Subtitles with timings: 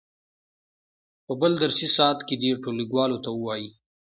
[1.25, 3.69] په بل درسي ساعت کې دې ټولګیوالو ته ووایي.